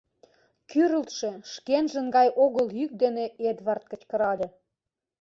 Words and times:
—кӱрылтшӧ, 0.69 1.31
шкенжын 1.53 2.07
гай 2.15 2.27
огыл 2.43 2.67
йӱк 2.79 2.91
дене 3.03 3.25
Эдвард 3.49 3.83
кычкырале. 3.91 4.47